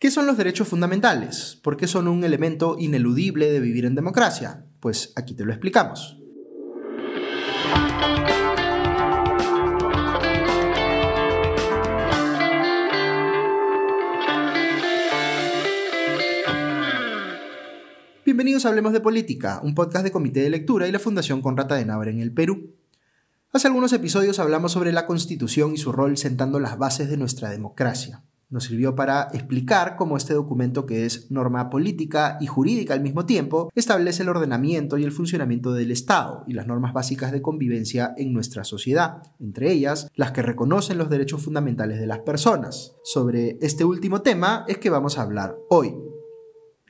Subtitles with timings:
[0.00, 1.58] ¿Qué son los derechos fundamentales?
[1.60, 4.64] ¿Por qué son un elemento ineludible de vivir en democracia?
[4.78, 6.16] Pues aquí te lo explicamos.
[18.24, 21.74] Bienvenidos a Hablemos de Política, un podcast de Comité de Lectura y la Fundación Conrata
[21.74, 22.76] de Navarra en el Perú.
[23.52, 27.50] Hace algunos episodios hablamos sobre la Constitución y su rol sentando las bases de nuestra
[27.50, 28.22] democracia.
[28.50, 33.26] Nos sirvió para explicar cómo este documento, que es norma política y jurídica al mismo
[33.26, 38.14] tiempo, establece el ordenamiento y el funcionamiento del Estado y las normas básicas de convivencia
[38.16, 42.96] en nuestra sociedad, entre ellas las que reconocen los derechos fundamentales de las personas.
[43.04, 46.07] Sobre este último tema es que vamos a hablar hoy.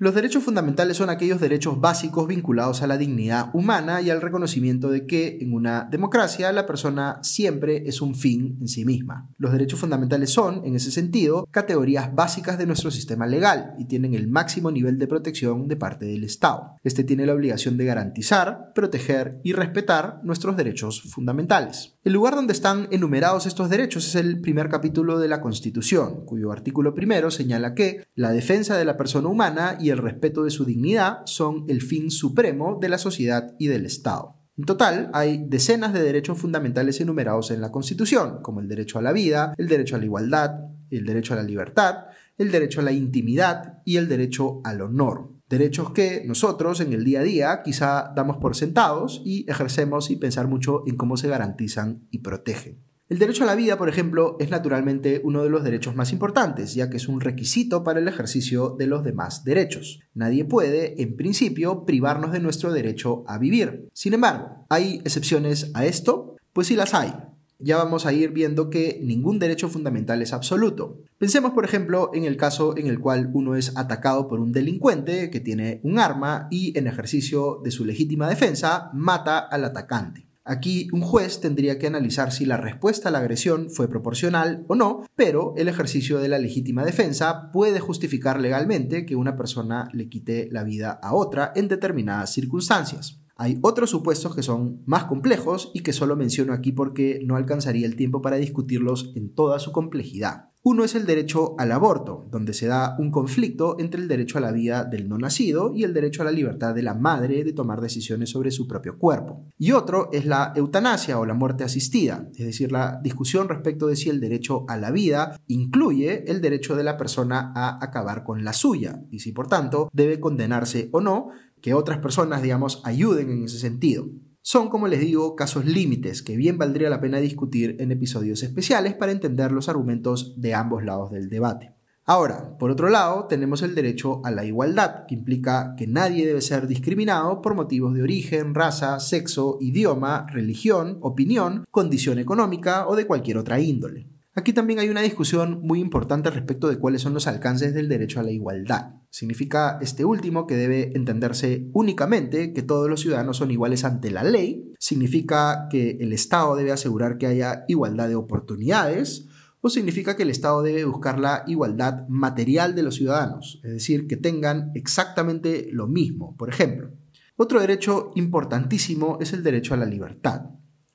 [0.00, 4.90] Los derechos fundamentales son aquellos derechos básicos vinculados a la dignidad humana y al reconocimiento
[4.90, 9.28] de que en una democracia la persona siempre es un fin en sí misma.
[9.38, 14.14] Los derechos fundamentales son, en ese sentido, categorías básicas de nuestro sistema legal y tienen
[14.14, 16.76] el máximo nivel de protección de parte del Estado.
[16.84, 21.97] Este tiene la obligación de garantizar, proteger y respetar nuestros derechos fundamentales.
[22.08, 26.50] El lugar donde están enumerados estos derechos es el primer capítulo de la Constitución, cuyo
[26.50, 30.64] artículo primero señala que la defensa de la persona humana y el respeto de su
[30.64, 34.36] dignidad son el fin supremo de la sociedad y del Estado.
[34.56, 39.02] En total, hay decenas de derechos fundamentales enumerados en la Constitución, como el derecho a
[39.02, 40.52] la vida, el derecho a la igualdad,
[40.90, 42.06] el derecho a la libertad,
[42.38, 45.37] el derecho a la intimidad y el derecho al honor.
[45.48, 50.20] Derechos que nosotros en el día a día quizá damos por sentados y ejercemos sin
[50.20, 52.82] pensar mucho en cómo se garantizan y protegen.
[53.08, 56.74] El derecho a la vida, por ejemplo, es naturalmente uno de los derechos más importantes,
[56.74, 60.00] ya que es un requisito para el ejercicio de los demás derechos.
[60.12, 63.88] Nadie puede, en principio, privarnos de nuestro derecho a vivir.
[63.94, 66.36] Sin embargo, ¿hay excepciones a esto?
[66.52, 67.14] Pues sí las hay.
[67.60, 71.02] Ya vamos a ir viendo que ningún derecho fundamental es absoluto.
[71.18, 75.28] Pensemos, por ejemplo, en el caso en el cual uno es atacado por un delincuente
[75.30, 80.28] que tiene un arma y en ejercicio de su legítima defensa mata al atacante.
[80.44, 84.76] Aquí un juez tendría que analizar si la respuesta a la agresión fue proporcional o
[84.76, 90.08] no, pero el ejercicio de la legítima defensa puede justificar legalmente que una persona le
[90.08, 93.20] quite la vida a otra en determinadas circunstancias.
[93.40, 97.86] Hay otros supuestos que son más complejos y que solo menciono aquí porque no alcanzaría
[97.86, 100.50] el tiempo para discutirlos en toda su complejidad.
[100.70, 104.42] Uno es el derecho al aborto, donde se da un conflicto entre el derecho a
[104.42, 107.54] la vida del no nacido y el derecho a la libertad de la madre de
[107.54, 109.46] tomar decisiones sobre su propio cuerpo.
[109.56, 113.96] Y otro es la eutanasia o la muerte asistida, es decir, la discusión respecto de
[113.96, 118.44] si el derecho a la vida incluye el derecho de la persona a acabar con
[118.44, 121.30] la suya y si por tanto debe condenarse o no
[121.62, 124.06] que otras personas, digamos, ayuden en ese sentido.
[124.50, 128.94] Son, como les digo, casos límites que bien valdría la pena discutir en episodios especiales
[128.94, 131.74] para entender los argumentos de ambos lados del debate.
[132.06, 136.40] Ahora, por otro lado, tenemos el derecho a la igualdad, que implica que nadie debe
[136.40, 143.06] ser discriminado por motivos de origen, raza, sexo, idioma, religión, opinión, condición económica o de
[143.06, 144.08] cualquier otra índole.
[144.38, 148.20] Aquí también hay una discusión muy importante respecto de cuáles son los alcances del derecho
[148.20, 148.92] a la igualdad.
[149.10, 154.22] Significa este último que debe entenderse únicamente que todos los ciudadanos son iguales ante la
[154.22, 154.72] ley.
[154.78, 159.26] Significa que el Estado debe asegurar que haya igualdad de oportunidades.
[159.60, 164.06] O significa que el Estado debe buscar la igualdad material de los ciudadanos, es decir,
[164.06, 166.36] que tengan exactamente lo mismo.
[166.36, 166.92] Por ejemplo,
[167.34, 170.42] otro derecho importantísimo es el derecho a la libertad.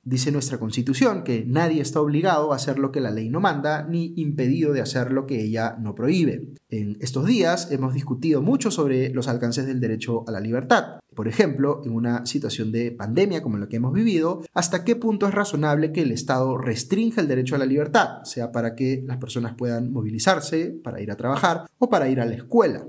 [0.06, 3.86] Dice nuestra Constitución que nadie está obligado a hacer lo que la ley no manda
[3.88, 6.52] ni impedido de hacer lo que ella no prohíbe.
[6.68, 11.00] En estos días hemos discutido mucho sobre los alcances del derecho a la libertad.
[11.14, 15.26] Por ejemplo, en una situación de pandemia como la que hemos vivido, hasta qué punto
[15.26, 19.16] es razonable que el Estado restrinja el derecho a la libertad, sea para que las
[19.16, 22.84] personas puedan movilizarse, para ir a trabajar o para ir a la escuela.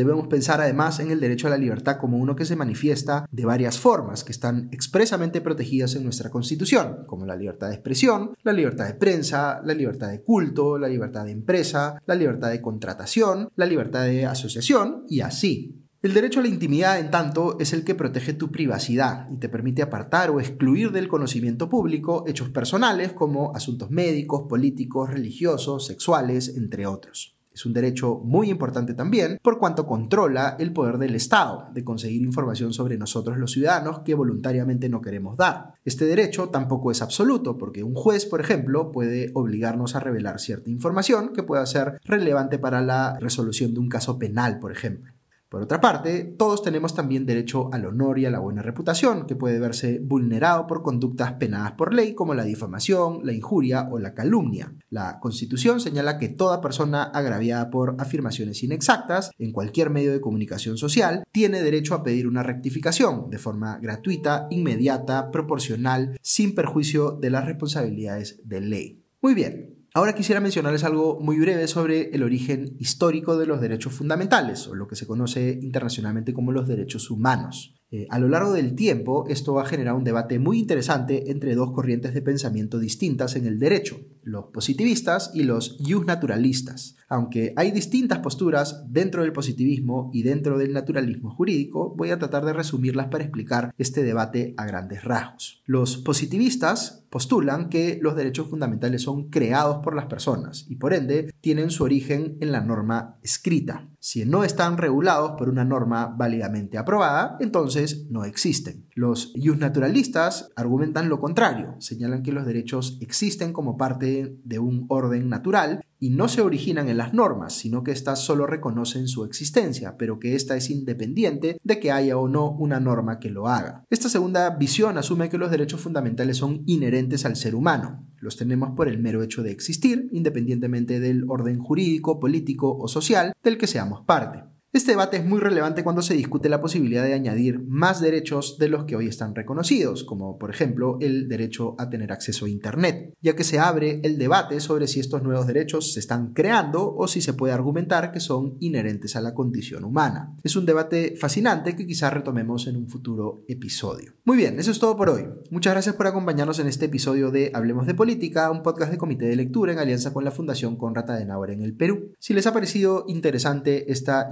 [0.00, 3.44] Debemos pensar además en el derecho a la libertad como uno que se manifiesta de
[3.44, 8.54] varias formas que están expresamente protegidas en nuestra Constitución, como la libertad de expresión, la
[8.54, 13.50] libertad de prensa, la libertad de culto, la libertad de empresa, la libertad de contratación,
[13.56, 15.84] la libertad de asociación y así.
[16.00, 19.50] El derecho a la intimidad, en tanto, es el que protege tu privacidad y te
[19.50, 26.56] permite apartar o excluir del conocimiento público hechos personales como asuntos médicos, políticos, religiosos, sexuales,
[26.56, 27.36] entre otros.
[27.52, 32.22] Es un derecho muy importante también por cuanto controla el poder del Estado de conseguir
[32.22, 35.74] información sobre nosotros los ciudadanos que voluntariamente no queremos dar.
[35.84, 40.70] Este derecho tampoco es absoluto porque un juez, por ejemplo, puede obligarnos a revelar cierta
[40.70, 45.12] información que pueda ser relevante para la resolución de un caso penal, por ejemplo.
[45.50, 49.34] Por otra parte, todos tenemos también derecho al honor y a la buena reputación, que
[49.34, 54.14] puede verse vulnerado por conductas penadas por ley como la difamación, la injuria o la
[54.14, 54.72] calumnia.
[54.90, 60.78] La Constitución señala que toda persona agraviada por afirmaciones inexactas en cualquier medio de comunicación
[60.78, 67.30] social tiene derecho a pedir una rectificación de forma gratuita, inmediata, proporcional, sin perjuicio de
[67.30, 69.02] las responsabilidades de ley.
[69.20, 73.92] Muy bien, Ahora quisiera mencionarles algo muy breve sobre el origen histórico de los derechos
[73.92, 77.79] fundamentales, o lo que se conoce internacionalmente como los derechos humanos.
[77.92, 81.72] Eh, a lo largo del tiempo, esto ha generado un debate muy interesante entre dos
[81.72, 85.76] corrientes de pensamiento distintas en el derecho, los positivistas y los
[86.06, 86.96] naturalistas.
[87.08, 92.44] Aunque hay distintas posturas dentro del positivismo y dentro del naturalismo jurídico, voy a tratar
[92.44, 95.60] de resumirlas para explicar este debate a grandes rasgos.
[95.66, 101.34] Los positivistas postulan que los derechos fundamentales son creados por las personas y por ende
[101.40, 103.89] tienen su origen en la norma escrita.
[104.02, 108.86] Si no están regulados por una norma válidamente aprobada, entonces no existen.
[108.94, 115.28] Los naturalistas argumentan lo contrario, señalan que los derechos existen como parte de un orden
[115.28, 119.98] natural y no se originan en las normas, sino que éstas solo reconocen su existencia,
[119.98, 123.84] pero que ésta es independiente de que haya o no una norma que lo haga.
[123.90, 128.09] Esta segunda visión asume que los derechos fundamentales son inherentes al ser humano.
[128.20, 133.32] Los tenemos por el mero hecho de existir, independientemente del orden jurídico, político o social
[133.42, 134.49] del que seamos parte.
[134.72, 138.68] Este debate es muy relevante cuando se discute la posibilidad de añadir más derechos de
[138.68, 143.12] los que hoy están reconocidos, como por ejemplo el derecho a tener acceso a Internet,
[143.20, 147.08] ya que se abre el debate sobre si estos nuevos derechos se están creando o
[147.08, 150.36] si se puede argumentar que son inherentes a la condición humana.
[150.44, 154.12] Es un debate fascinante que quizás retomemos en un futuro episodio.
[154.24, 155.26] Muy bien, eso es todo por hoy.
[155.50, 159.24] Muchas gracias por acompañarnos en este episodio de Hablemos de Política, un podcast de comité
[159.24, 162.12] de lectura en alianza con la Fundación Conrad Adenauer en el Perú.
[162.20, 164.28] Si les ha parecido interesante esta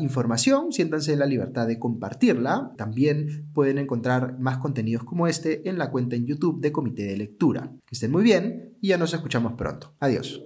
[0.71, 2.73] siéntanse en la libertad de compartirla.
[2.77, 7.17] También pueden encontrar más contenidos como este en la cuenta en YouTube de Comité de
[7.17, 7.73] Lectura.
[7.87, 9.95] Que estén muy bien y ya nos escuchamos pronto.
[10.01, 10.43] Adiós.